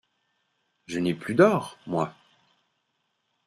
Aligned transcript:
Je 0.87 0.97
n’ai 0.99 1.13
plus 1.13 1.35
d’or, 1.35 1.77
moi. 1.85 2.15